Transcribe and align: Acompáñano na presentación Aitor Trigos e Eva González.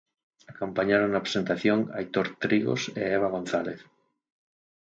Acompáñano 0.53 1.05
na 1.09 1.23
presentación 1.25 1.77
Aitor 1.97 2.27
Trigos 2.43 2.81
e 3.01 3.03
Eva 3.17 3.33
González. 3.35 3.79